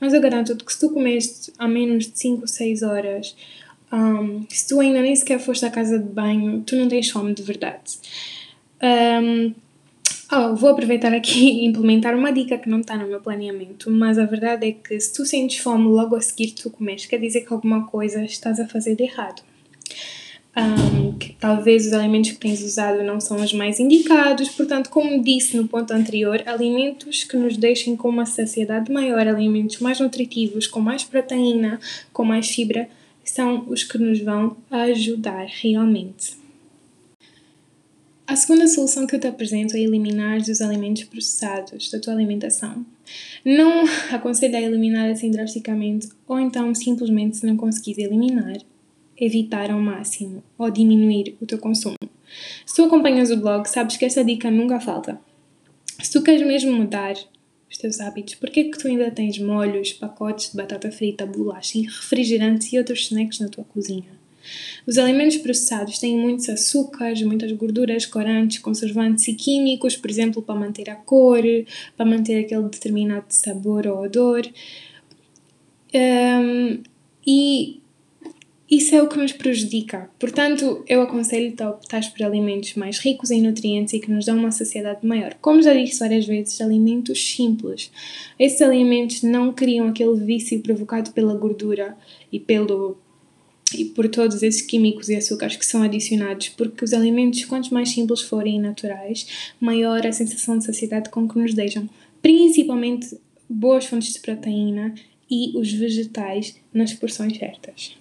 Mas 0.00 0.12
eu 0.12 0.20
garanto-te 0.20 0.62
que 0.64 0.72
se 0.72 0.80
tu 0.80 0.90
comeste 0.90 1.52
a 1.56 1.66
menos 1.68 2.06
de 2.06 2.18
5, 2.18 2.46
6 2.46 2.82
horas, 2.82 3.34
um, 3.90 4.44
se 4.48 4.68
tu 4.68 4.80
ainda 4.80 5.00
nem 5.00 5.14
sequer 5.14 5.38
foste 5.38 5.64
à 5.64 5.70
casa 5.70 5.98
de 5.98 6.04
banho, 6.04 6.62
tu 6.66 6.76
não 6.76 6.88
tens 6.88 7.08
fome 7.08 7.32
de 7.32 7.42
verdade. 7.42 7.98
Um, 8.82 9.54
Oh, 10.36 10.56
vou 10.56 10.70
aproveitar 10.70 11.14
aqui 11.14 11.60
e 11.60 11.64
implementar 11.64 12.16
uma 12.16 12.32
dica 12.32 12.58
que 12.58 12.68
não 12.68 12.80
está 12.80 12.96
no 12.96 13.06
meu 13.06 13.20
planeamento, 13.20 13.88
mas 13.88 14.18
a 14.18 14.24
verdade 14.24 14.66
é 14.66 14.72
que 14.72 14.98
se 14.98 15.12
tu 15.12 15.24
sentes 15.24 15.58
fome 15.58 15.86
logo 15.86 16.16
a 16.16 16.20
seguir 16.20 16.50
tu 16.50 16.70
comes, 16.70 17.06
quer 17.06 17.20
dizer 17.20 17.42
que 17.42 17.52
alguma 17.52 17.86
coisa 17.86 18.24
estás 18.24 18.58
a 18.58 18.66
fazer 18.66 18.96
de 18.96 19.04
errado. 19.04 19.42
Um, 20.56 21.16
que 21.16 21.34
talvez 21.34 21.86
os 21.86 21.92
alimentos 21.92 22.32
que 22.32 22.38
tens 22.38 22.64
usado 22.64 23.04
não 23.04 23.20
são 23.20 23.36
os 23.36 23.52
mais 23.52 23.78
indicados, 23.78 24.48
portanto, 24.48 24.90
como 24.90 25.22
disse 25.22 25.56
no 25.56 25.68
ponto 25.68 25.92
anterior, 25.92 26.42
alimentos 26.46 27.22
que 27.22 27.36
nos 27.36 27.56
deixem 27.56 27.94
com 27.94 28.08
uma 28.08 28.26
saciedade 28.26 28.90
maior, 28.90 29.28
alimentos 29.28 29.78
mais 29.78 30.00
nutritivos, 30.00 30.66
com 30.66 30.80
mais 30.80 31.04
proteína, 31.04 31.78
com 32.12 32.24
mais 32.24 32.48
fibra, 32.48 32.88
são 33.22 33.64
os 33.68 33.84
que 33.84 33.98
nos 33.98 34.20
vão 34.20 34.56
ajudar 34.68 35.46
realmente. 35.46 36.43
A 38.26 38.36
segunda 38.36 38.66
solução 38.66 39.06
que 39.06 39.14
eu 39.14 39.20
te 39.20 39.26
apresento 39.26 39.76
é 39.76 39.80
eliminar 39.80 40.38
os 40.38 40.60
alimentos 40.62 41.04
processados 41.04 41.90
da 41.90 42.00
tua 42.00 42.14
alimentação. 42.14 42.84
Não 43.44 43.84
aconselho 44.10 44.56
a 44.56 44.62
eliminar 44.62 45.10
assim 45.10 45.30
drasticamente, 45.30 46.08
ou 46.26 46.40
então 46.40 46.74
simplesmente, 46.74 47.36
se 47.36 47.46
não 47.46 47.54
conseguires 47.54 48.02
eliminar, 48.02 48.56
evitar 49.20 49.70
ao 49.70 49.78
máximo 49.78 50.42
ou 50.56 50.70
diminuir 50.70 51.36
o 51.38 51.44
teu 51.44 51.58
consumo. 51.58 51.96
Se 52.64 52.76
tu 52.76 52.84
acompanhas 52.84 53.30
o 53.30 53.36
blog, 53.36 53.66
sabes 53.68 53.98
que 53.98 54.06
essa 54.06 54.24
dica 54.24 54.50
nunca 54.50 54.80
falta. 54.80 55.20
Se 56.02 56.10
tu 56.10 56.22
queres 56.22 56.46
mesmo 56.46 56.72
mudar 56.72 57.14
os 57.70 57.76
teus 57.76 58.00
hábitos, 58.00 58.36
por 58.36 58.48
que 58.48 58.70
tu 58.70 58.88
ainda 58.88 59.10
tens 59.10 59.38
molhos, 59.38 59.92
pacotes 59.92 60.50
de 60.50 60.56
batata 60.56 60.90
frita, 60.90 61.26
bolacha, 61.26 61.78
refrigerantes 61.78 62.72
e 62.72 62.78
outros 62.78 63.00
snacks 63.02 63.38
na 63.38 63.48
tua 63.48 63.64
cozinha? 63.64 64.23
Os 64.86 64.98
alimentos 64.98 65.36
processados 65.36 65.98
têm 65.98 66.16
muitos 66.16 66.48
açúcares, 66.48 67.22
muitas 67.22 67.50
gorduras, 67.52 68.06
corantes, 68.06 68.58
conservantes 68.58 69.26
e 69.28 69.34
químicos, 69.34 69.96
por 69.96 70.10
exemplo, 70.10 70.42
para 70.42 70.54
manter 70.54 70.90
a 70.90 70.96
cor, 70.96 71.42
para 71.96 72.06
manter 72.06 72.44
aquele 72.44 72.68
determinado 72.68 73.26
sabor 73.28 73.86
ou 73.86 74.04
odor. 74.04 74.42
Um, 75.94 76.82
e 77.26 77.80
isso 78.70 78.94
é 78.94 79.02
o 79.02 79.08
que 79.08 79.18
nos 79.18 79.32
prejudica. 79.32 80.10
Portanto, 80.18 80.82
eu 80.88 81.02
aconselho-te 81.02 81.62
a 81.62 81.70
optar 81.70 82.00
por 82.10 82.24
alimentos 82.24 82.74
mais 82.74 82.98
ricos 82.98 83.30
em 83.30 83.42
nutrientes 83.42 83.92
e 83.92 84.00
que 84.00 84.10
nos 84.10 84.24
dão 84.24 84.36
uma 84.36 84.50
saciedade 84.50 85.06
maior. 85.06 85.34
Como 85.40 85.62
já 85.62 85.74
disse 85.74 86.00
várias 86.00 86.26
vezes, 86.26 86.60
alimentos 86.60 87.24
simples. 87.34 87.92
Esses 88.38 88.62
alimentos 88.62 89.22
não 89.22 89.52
criam 89.52 89.86
aquele 89.86 90.18
vício 90.18 90.60
provocado 90.60 91.12
pela 91.12 91.34
gordura 91.34 91.96
e 92.32 92.40
pelo 92.40 92.96
e 93.74 93.84
por 93.84 94.08
todos 94.08 94.42
esses 94.42 94.62
químicos 94.62 95.08
e 95.08 95.16
açúcares 95.16 95.56
que 95.56 95.66
são 95.66 95.82
adicionados, 95.82 96.48
porque 96.50 96.84
os 96.84 96.92
alimentos, 96.92 97.44
quanto 97.44 97.72
mais 97.72 97.90
simples 97.90 98.20
forem 98.20 98.56
e 98.56 98.60
naturais, 98.60 99.52
maior 99.60 100.06
a 100.06 100.12
sensação 100.12 100.58
de 100.58 100.64
saciedade 100.64 101.10
com 101.10 101.28
que 101.28 101.38
nos 101.38 101.54
deixam. 101.54 101.88
Principalmente 102.22 103.18
boas 103.48 103.84
fontes 103.84 104.12
de 104.12 104.20
proteína 104.20 104.94
e 105.30 105.56
os 105.56 105.72
vegetais 105.72 106.56
nas 106.72 106.92
porções 106.94 107.36
certas. 107.36 107.96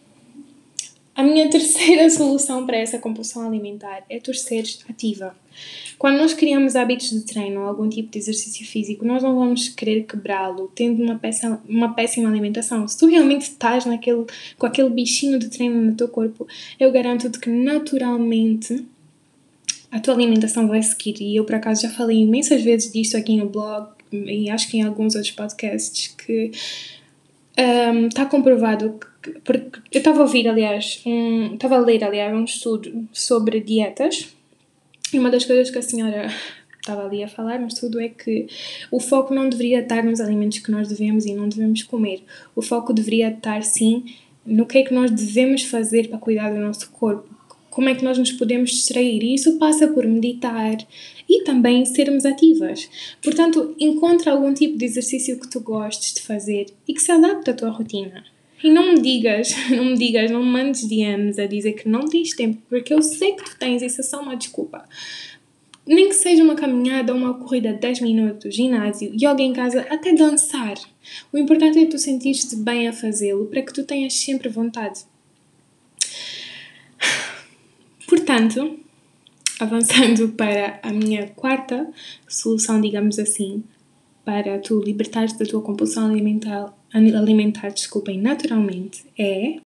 A 1.16 1.24
minha 1.24 1.50
terceira 1.52 2.10
solução 2.10 2.66
para 2.66 2.78
essa 2.78 3.00
compulsão 3.00 3.46
alimentar 3.48 4.04
é 4.10 4.20
seres 4.34 4.80
ativa. 4.90 5.36
Quando 5.98 6.18
nós 6.18 6.34
criamos 6.34 6.76
hábitos 6.76 7.12
de 7.12 7.22
treino 7.22 7.62
ou 7.62 7.68
algum 7.68 7.88
tipo 7.88 8.12
de 8.12 8.18
exercício 8.18 8.66
físico, 8.66 9.06
nós 9.06 9.24
não 9.24 9.36
vamos 9.36 9.70
querer 9.70 10.04
quebrá-lo 10.04 10.72
tendo 10.76 11.02
uma, 11.02 11.18
peça, 11.18 11.62
uma 11.68 11.94
péssima 11.94 12.30
alimentação. 12.30 12.88
Se 12.88 12.98
tu 12.98 13.08
realmente 13.08 13.44
estás 13.44 13.86
naquele, 13.86 14.26
com 14.58 14.66
aquele 14.66 14.90
bichinho 14.90 15.40
de 15.40 15.50
treino 15.50 15.80
no 15.82 15.96
teu 15.96 16.08
corpo, 16.08 16.46
eu 16.80 16.92
garanto-te 16.92 17.40
que 17.40 17.50
naturalmente 17.50 18.86
a 19.92 20.00
tua 20.00 20.14
alimentação 20.16 20.68
vai 20.68 20.82
seguir. 20.82 21.22
E 21.22 21.36
eu, 21.36 21.46
por 21.46 21.56
acaso, 21.56 21.84
já 21.84 21.90
falei 21.90 22.18
imensas 22.18 22.62
vezes 22.64 22.92
disto 22.92 23.16
aqui 23.16 23.38
no 23.38 23.48
blog 23.48 23.88
e 24.12 24.50
acho 24.50 24.70
que 24.70 24.78
em 24.78 24.84
alguns 24.84 25.16
outros 25.16 25.32
podcasts 25.32 26.08
que 26.08 26.52
está 27.56 28.24
um, 28.24 28.30
comprovado 28.30 29.00
que, 29.22 29.32
porque 29.40 29.80
eu 29.92 30.00
estava 30.00 30.20
a 30.20 30.24
ouvir, 30.24 30.48
aliás, 30.48 31.02
estava 31.54 31.76
um, 31.76 31.78
a 31.78 31.82
ler, 31.82 32.04
aliás, 32.04 32.36
um 32.36 32.44
estudo 32.44 33.08
sobre 33.14 33.62
dietas 33.62 34.36
uma 35.20 35.30
das 35.30 35.46
coisas 35.46 35.70
que 35.70 35.78
a 35.78 35.82
senhora 35.82 36.28
estava 36.84 37.06
ali 37.06 37.24
a 37.24 37.28
falar 37.28 37.60
no 37.60 37.68
estudo 37.68 38.00
é 38.00 38.10
que 38.10 38.48
o 38.92 39.00
foco 39.00 39.34
não 39.34 39.50
deveria 39.50 39.80
estar 39.80 40.04
nos 40.04 40.20
alimentos 40.20 40.60
que 40.60 40.72
nós 40.72 40.88
devemos 40.88 41.26
e 41.26 41.34
não 41.34 41.48
devemos 41.48 41.82
comer. 41.84 42.24
O 42.56 42.62
foco 42.62 42.94
deveria 42.94 43.30
estar, 43.30 43.64
sim, 43.64 44.06
no 44.46 44.66
que 44.66 44.80
é 44.80 44.84
que 44.84 44.94
nós 44.94 45.10
devemos 45.10 45.64
fazer 45.64 46.10
para 46.10 46.18
cuidar 46.18 46.54
do 46.54 46.60
nosso 46.60 46.90
corpo. 46.92 47.34
Como 47.70 47.90
é 47.90 47.96
que 47.96 48.04
nós 48.04 48.18
nos 48.18 48.32
podemos 48.32 48.70
distrair? 48.70 49.24
E 49.24 49.34
isso 49.34 49.58
passa 49.58 49.88
por 49.88 50.06
meditar 50.06 50.78
e 51.28 51.44
também 51.44 51.86
sermos 51.86 52.26
ativas. 52.26 52.88
Portanto, 53.22 53.76
encontra 53.80 54.32
algum 54.32 54.54
tipo 54.54 54.78
de 54.78 54.86
exercício 54.86 55.40
que 55.40 55.48
tu 55.48 55.60
gostes 55.60 56.14
de 56.14 56.22
fazer 56.22 56.68
e 56.88 56.94
que 56.94 57.02
se 57.02 57.12
adapte 57.12 57.50
à 57.50 57.54
tua 57.54 57.70
rotina. 57.70 58.24
E 58.64 58.72
não 58.72 58.94
me 58.94 59.02
digas, 59.02 59.54
não 59.70 59.86
me 59.86 59.98
digas, 59.98 60.32
não 60.32 60.42
me 60.42 60.50
mandes 60.50 60.88
DMs 60.88 61.40
a 61.40 61.46
dizer 61.46 61.74
que 61.74 61.90
não 61.90 62.08
tens 62.08 62.34
tempo, 62.34 62.62
porque 62.70 62.94
eu 62.94 63.02
sei 63.02 63.34
que 63.34 63.44
tu 63.44 63.58
tens, 63.58 63.82
isso 63.82 64.00
é 64.00 64.04
só 64.04 64.22
uma 64.22 64.38
desculpa. 64.38 64.88
Nem 65.86 66.08
que 66.08 66.16
seja 66.16 66.42
uma 66.42 66.56
caminhada 66.56 67.14
uma 67.14 67.34
corrida 67.34 67.74
de 67.74 67.80
10 67.80 68.00
minutos, 68.00 68.56
ginásio, 68.56 69.14
yoga 69.14 69.42
em 69.42 69.52
casa, 69.52 69.82
até 69.90 70.14
dançar. 70.14 70.76
O 71.34 71.38
importante 71.38 71.78
é 71.78 71.86
tu 71.86 71.98
sentir-te 71.98 72.56
bem 72.56 72.88
a 72.88 72.94
fazê-lo 72.94 73.48
para 73.48 73.62
que 73.62 73.74
tu 73.74 73.84
tenhas 73.84 74.14
sempre 74.14 74.48
vontade. 74.48 75.02
Portanto, 78.08 78.80
avançando 79.60 80.30
para 80.38 80.80
a 80.82 80.94
minha 80.94 81.28
quarta 81.30 81.92
solução, 82.30 82.80
digamos 82.80 83.20
assim, 83.20 83.62
para 84.26 84.60
tu 84.60 84.80
libertares 84.80 85.34
da 85.34 85.46
tua 85.46 85.62
compulsão 85.62 86.10
alimentar, 86.10 86.74
alimentar 86.94 87.70
desculpem, 87.70 88.20
naturalmente, 88.20 89.04
é, 89.18 89.58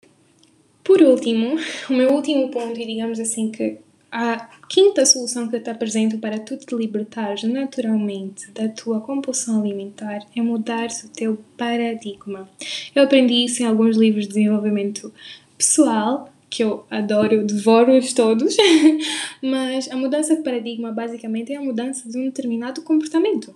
por 0.83 1.01
último, 1.01 1.57
o 1.89 1.93
meu 1.93 2.13
último 2.13 2.49
ponto, 2.49 2.79
e 2.79 2.85
digamos 2.85 3.19
assim 3.19 3.51
que 3.51 3.77
a 4.09 4.49
quinta 4.69 5.05
solução 5.05 5.49
que 5.49 5.57
eu 5.57 5.63
te 5.63 5.69
apresento 5.69 6.17
para 6.17 6.39
tu 6.39 6.57
te 6.57 6.73
libertares 6.73 7.43
naturalmente 7.43 8.49
da 8.51 8.69
tua 8.69 9.01
compulsão 9.01 9.61
alimentar 9.61 10.25
é 10.35 10.41
mudar 10.41 10.87
o 11.03 11.09
teu 11.09 11.37
paradigma. 11.57 12.49
Eu 12.95 13.03
aprendi 13.03 13.45
isso 13.45 13.61
em 13.61 13.65
alguns 13.65 13.97
livros 13.97 14.23
de 14.23 14.35
desenvolvimento 14.35 15.13
pessoal, 15.57 16.31
que 16.49 16.63
eu 16.63 16.85
adoro, 16.89 17.35
eu 17.35 17.45
devoro-os 17.45 18.13
todos, 18.13 18.55
mas 19.43 19.91
a 19.91 19.97
mudança 19.97 20.37
de 20.37 20.41
paradigma 20.41 20.91
basicamente 20.91 21.51
é 21.51 21.57
a 21.57 21.61
mudança 21.61 22.09
de 22.09 22.17
um 22.17 22.23
determinado 22.23 22.81
comportamento. 22.81 23.53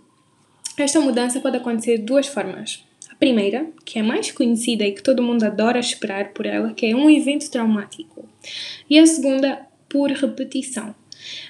Esta 0.78 1.00
mudança 1.00 1.40
pode 1.40 1.58
acontecer 1.58 1.98
de 1.98 2.04
duas 2.04 2.28
formas. 2.28 2.84
A 3.10 3.16
primeira, 3.16 3.68
que 3.86 4.00
é 4.00 4.04
mais 4.04 4.32
conhecida 4.32 4.86
e 4.86 4.94
que 4.94 5.04
todo 5.04 5.22
mundo 5.22 5.44
adora 5.44 5.80
esperar 5.80 6.30
por 6.34 6.46
ela, 6.46 6.74
que 6.74 6.86
é 6.86 6.96
um 6.96 7.10
evento 7.10 7.50
traumático. 7.52 8.28
E 8.90 8.98
a 8.98 9.06
segunda, 9.06 9.68
por 9.88 10.10
repetição. 10.10 10.96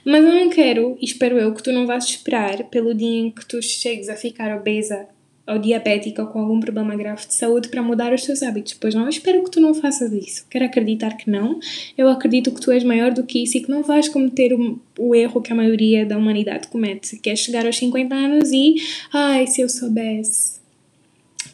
Mas 0.04 0.24
eu 0.24 0.34
não 0.34 0.50
quero, 0.50 0.98
e 1.00 1.06
espero 1.06 1.38
eu, 1.38 1.54
que 1.54 1.64
tu 1.64 1.72
não 1.72 1.88
vás 1.88 2.06
esperar 2.06 2.66
pelo 2.66 2.94
dia 2.94 3.20
em 3.20 3.32
que 3.32 3.46
tu 3.46 3.62
chegues 3.62 4.10
a 4.10 4.16
ficar 4.16 4.56
obesa 4.58 5.08
ou 5.48 5.58
diabética 5.58 6.22
ou 6.22 6.28
com 6.28 6.40
algum 6.40 6.60
problema 6.60 6.96
grave 6.96 7.28
de 7.28 7.34
saúde 7.34 7.70
para 7.70 7.82
mudar 7.82 8.14
os 8.14 8.24
teus 8.24 8.44
hábitos. 8.44 8.74
Pois 8.74 8.94
não, 8.94 9.04
eu 9.04 9.10
espero 9.10 9.44
que 9.44 9.52
tu 9.52 9.60
não 9.60 9.74
faças 9.74 10.12
isso. 10.14 10.46
Quero 10.50 10.66
acreditar 10.66 11.18
que 11.18 11.30
não. 11.30 11.60
Eu 11.98 12.08
acredito 12.08 12.52
que 12.52 12.62
tu 12.62 12.72
és 12.72 12.84
maior 12.84 13.12
do 13.12 13.24
que 13.24 13.44
isso 13.44 13.58
e 13.58 13.62
que 13.62 13.70
não 13.70 13.84
vais 13.84 14.08
cometer 14.08 14.54
o, 14.54 14.80
o 14.98 15.16
erro 15.16 15.42
que 15.42 15.52
a 15.52 15.56
maioria 15.56 16.06
da 16.06 16.18
humanidade 16.18 16.68
comete, 16.68 17.18
que 17.18 17.30
é 17.30 17.36
chegar 17.36 17.66
aos 17.66 17.78
50 17.78 18.14
anos 18.14 18.52
e, 18.52 18.76
ai, 19.12 19.48
se 19.48 19.62
eu 19.62 19.70
soubesse. 19.70 20.62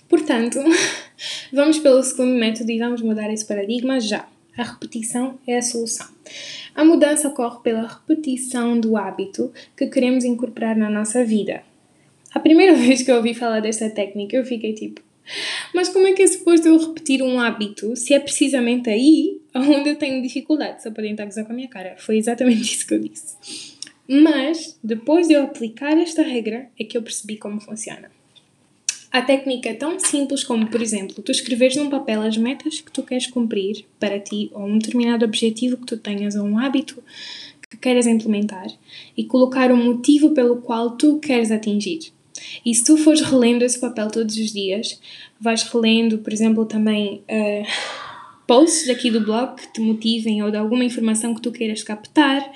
Portanto, 0.10 0.60
vamos 1.52 1.80
pelo 1.80 2.02
segundo 2.04 2.34
método 2.38 2.72
e 2.72 2.80
vamos 2.80 3.02
mudar 3.02 3.32
esse 3.32 3.46
paradigma 3.46 4.00
já. 4.00 4.28
A 4.58 4.64
repetição 4.64 5.38
é 5.46 5.58
a 5.58 5.62
solução. 5.62 6.08
A 6.74 6.84
mudança 6.84 7.28
ocorre 7.28 7.60
pela 7.62 7.88
repetição 7.88 8.80
do 8.80 8.98
hábito 8.98 9.52
que 9.76 9.88
queremos 9.88 10.24
incorporar 10.24 10.76
na 10.76 10.90
nossa 10.90 11.24
vida. 11.24 11.62
A 12.38 12.40
primeira 12.40 12.76
vez 12.78 13.02
que 13.02 13.10
eu 13.10 13.16
ouvi 13.16 13.34
falar 13.34 13.62
desta 13.62 13.90
técnica, 13.90 14.38
eu 14.38 14.46
fiquei 14.46 14.72
tipo, 14.72 15.02
mas 15.74 15.90
como 15.90 16.06
é 16.06 16.14
que 16.14 16.22
é 16.22 16.28
suposto 16.28 16.68
eu 16.68 16.78
repetir 16.78 17.24
um 17.24 17.40
hábito 17.40 17.96
se 17.96 18.14
é 18.14 18.20
precisamente 18.20 18.92
aí 18.92 19.42
onde 19.56 19.90
eu 19.90 19.96
tenho 19.96 20.22
dificuldade? 20.22 20.84
Só 20.84 20.92
podem 20.92 21.12
estar 21.12 21.24
a 21.24 21.26
gozar 21.26 21.46
com 21.46 21.54
a 21.54 21.56
minha 21.56 21.68
cara. 21.68 21.96
Foi 21.98 22.16
exatamente 22.16 22.62
isso 22.72 22.86
que 22.86 22.94
eu 22.94 23.00
disse. 23.00 23.36
Mas, 24.08 24.78
depois 24.84 25.28
de 25.28 25.34
eu 25.34 25.42
aplicar 25.42 25.98
esta 25.98 26.22
regra, 26.22 26.70
é 26.80 26.84
que 26.84 26.96
eu 26.96 27.02
percebi 27.02 27.38
como 27.38 27.60
funciona. 27.60 28.12
A 29.12 29.24
técnica 29.24 29.70
é 29.70 29.74
tão 29.74 30.00
simples 30.00 30.44
como, 30.44 30.68
por 30.68 30.80
exemplo, 30.80 31.24
tu 31.24 31.32
escreveres 31.32 31.76
num 31.76 31.90
papel 31.90 32.22
as 32.22 32.38
metas 32.38 32.82
que 32.82 32.92
tu 32.92 33.02
queres 33.02 33.26
cumprir 33.26 33.84
para 34.00 34.20
ti, 34.20 34.52
ou 34.54 34.64
um 34.64 34.78
determinado 34.78 35.26
objetivo 35.26 35.78
que 35.78 35.88
tu 35.88 35.98
tenhas, 35.98 36.36
ou 36.36 36.46
um 36.46 36.60
hábito 36.60 37.04
que 37.68 37.78
queres 37.78 38.06
implementar, 38.06 38.68
e 39.18 39.26
colocar 39.26 39.72
o 39.72 39.78
motivo 39.78 40.36
pelo 40.36 40.58
qual 40.58 40.92
tu 40.92 41.18
queres 41.20 41.52
atingir. 41.52 42.16
E 42.66 42.74
se 42.74 42.84
tu 42.84 42.98
fores 42.98 43.22
relendo 43.22 43.64
esse 43.64 43.80
papel 43.80 44.10
todos 44.10 44.36
os 44.38 44.52
dias, 44.52 45.00
vais 45.40 45.64
relendo, 45.64 46.20
por 46.20 46.34
exemplo, 46.34 46.66
também 46.66 47.22
uh, 47.30 47.68
posts 48.48 48.90
aqui 48.90 49.12
do 49.12 49.22
blog 49.22 49.56
que 49.56 49.74
te 49.74 49.82
motivem 49.82 50.42
ou 50.42 50.50
de 50.50 50.58
alguma 50.58 50.86
informação 50.86 51.36
que 51.36 51.42
tu 51.42 51.52
queiras 51.52 51.84
captar. 51.84 52.50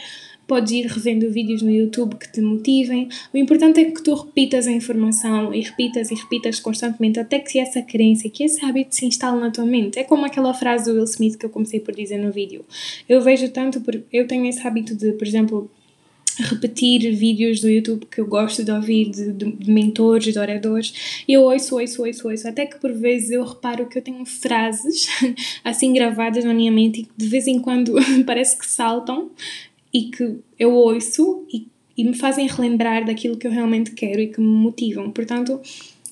Podes 0.47 0.71
ir 0.71 0.85
revendo 0.85 1.31
vídeos 1.31 1.61
no 1.61 1.69
YouTube 1.69 2.15
que 2.15 2.29
te 2.29 2.41
motivem. 2.41 3.07
O 3.33 3.37
importante 3.37 3.79
é 3.79 3.85
que 3.85 4.01
tu 4.03 4.13
repitas 4.13 4.67
a 4.67 4.71
informação 4.71 5.53
e 5.53 5.61
repitas 5.61 6.11
e 6.11 6.15
repitas 6.15 6.59
constantemente 6.59 7.19
até 7.19 7.39
que 7.39 7.57
essa 7.57 7.81
crença, 7.81 8.27
que 8.27 8.43
esse 8.43 8.65
hábito 8.65 8.95
se 8.95 9.05
instale 9.05 9.39
na 9.39 9.49
tua 9.49 9.65
mente. 9.65 9.99
É 9.99 10.03
como 10.03 10.25
aquela 10.25 10.53
frase 10.53 10.85
do 10.85 10.97
Will 10.97 11.05
Smith 11.05 11.37
que 11.37 11.45
eu 11.45 11.49
comecei 11.49 11.79
por 11.79 11.93
dizer 11.93 12.17
no 12.17 12.31
vídeo. 12.31 12.65
Eu 13.07 13.21
vejo 13.21 13.47
tanto, 13.49 13.79
por, 13.79 14.01
eu 14.11 14.27
tenho 14.27 14.45
esse 14.45 14.65
hábito 14.67 14.93
de, 14.93 15.13
por 15.13 15.25
exemplo, 15.25 15.71
repetir 16.41 17.13
vídeos 17.15 17.61
do 17.61 17.69
YouTube 17.69 18.05
que 18.05 18.19
eu 18.19 18.27
gosto 18.27 18.63
de 18.63 18.71
ouvir 18.71 19.09
de, 19.09 19.31
de, 19.31 19.51
de, 19.51 19.71
mentores, 19.71 20.33
de 20.33 20.39
oradores, 20.39 21.23
e 21.27 21.33
eu 21.33 21.43
ouço, 21.43 21.79
ouço, 21.79 22.03
ouço, 22.05 22.27
ouço, 22.29 22.47
até 22.47 22.65
que 22.65 22.79
por 22.79 22.91
vezes 22.93 23.31
eu 23.31 23.43
reparo 23.43 23.87
que 23.87 23.97
eu 23.97 24.01
tenho 24.01 24.25
frases 24.25 25.07
assim 25.63 25.93
gravadas 25.93 26.43
na 26.43 26.53
minha 26.53 26.71
mente 26.71 27.01
e 27.01 27.03
que 27.03 27.11
de 27.15 27.27
vez 27.27 27.47
em 27.47 27.59
quando 27.59 27.95
parece 28.25 28.57
que 28.57 28.65
saltam 28.65 29.31
e 29.93 30.03
que 30.03 30.37
eu 30.57 30.73
ouço 30.73 31.45
e, 31.53 31.67
e 31.97 32.03
me 32.03 32.15
fazem 32.15 32.47
relembrar 32.47 33.05
daquilo 33.05 33.37
que 33.37 33.47
eu 33.47 33.51
realmente 33.51 33.91
quero 33.91 34.21
e 34.21 34.27
que 34.27 34.39
me 34.39 34.47
motivam. 34.47 35.11
Portanto, 35.11 35.59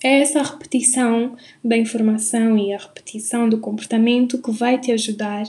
é 0.03 0.21
essa 0.21 0.41
repetição 0.41 1.36
da 1.63 1.77
informação 1.77 2.57
e 2.57 2.74
a 2.74 2.77
repetição 2.77 3.50
do 3.50 3.57
comportamento 3.57 4.41
que 4.41 4.51
vai 4.51 4.77
te 4.77 4.91
ajudar 4.91 5.45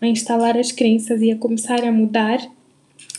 a 0.00 0.06
instalar 0.06 0.56
as 0.56 0.70
crenças 0.70 1.22
e 1.22 1.30
a 1.30 1.36
começar 1.36 1.82
a 1.82 1.90
mudar 1.90 2.38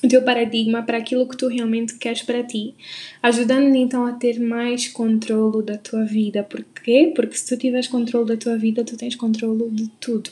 o 0.04 0.08
teu 0.08 0.22
paradigma 0.22 0.84
para 0.84 0.98
aquilo 0.98 1.28
que 1.28 1.38
tu 1.38 1.48
realmente 1.48 1.96
queres 1.96 2.22
para 2.22 2.44
ti, 2.44 2.76
ajudando-te 3.22 3.78
então 3.78 4.06
a 4.06 4.14
ter 4.14 4.40
mais 4.40 4.88
controlo 4.88 5.62
da 5.62 5.78
tua 5.78 6.06
vida. 6.06 6.44
Porquê? 6.44 7.12
Porque 7.16 7.38
se 7.38 7.48
tu 7.48 7.58
tiveres 7.58 7.88
controle 7.88 8.28
da 8.28 8.38
tua 8.38 8.58
vida, 8.58 8.84
tu 8.84 8.96
tens 8.96 9.16
controlo 9.16 9.70
de 9.72 9.88
tudo. 10.00 10.30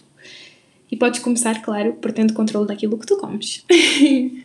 E 0.91 0.95
podes 0.95 1.19
começar, 1.19 1.61
claro, 1.61 1.93
por 1.93 2.11
tendo 2.11 2.33
controle 2.33 2.67
daquilo 2.67 2.97
que 2.97 3.07
tu 3.07 3.17
comes. 3.17 3.65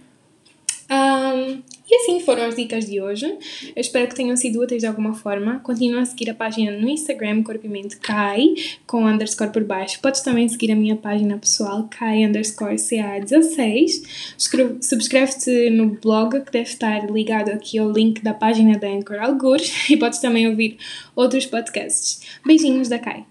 um, 1.32 1.62
e 1.90 1.96
assim 1.96 2.20
foram 2.20 2.44
as 2.44 2.54
dicas 2.54 2.86
de 2.86 3.00
hoje. 3.00 3.26
Eu 3.26 3.80
espero 3.80 4.08
que 4.08 4.14
tenham 4.14 4.36
sido 4.36 4.60
úteis 4.60 4.80
de 4.80 4.86
alguma 4.86 5.12
forma. 5.12 5.58
Continua 5.60 6.02
a 6.02 6.04
seguir 6.04 6.30
a 6.30 6.34
página 6.34 6.70
no 6.70 6.88
Instagram, 6.88 7.42
Corpo 7.42 7.68
Mente 7.68 7.96
Kai, 7.96 8.54
com 8.86 9.04
underscore 9.04 9.50
por 9.50 9.64
baixo. 9.64 10.00
Podes 10.00 10.20
também 10.20 10.48
seguir 10.48 10.70
a 10.70 10.76
minha 10.76 10.96
página 10.96 11.36
pessoal, 11.36 11.88
Kai 11.90 12.24
underscore 12.24 12.76
CA16. 12.76 14.36
Subscreve-te 14.80 15.70
no 15.70 15.98
blog, 16.00 16.40
que 16.42 16.52
deve 16.52 16.68
estar 16.68 17.10
ligado 17.10 17.50
aqui 17.50 17.78
ao 17.78 17.90
link 17.90 18.22
da 18.22 18.34
página 18.34 18.78
da 18.78 18.88
Anchor 18.88 19.18
Algures. 19.20 19.90
E 19.90 19.96
podes 19.96 20.20
também 20.20 20.46
ouvir 20.46 20.78
outros 21.16 21.46
podcasts. 21.46 22.20
Beijinhos 22.46 22.88
da 22.88 22.98
Kai. 22.98 23.24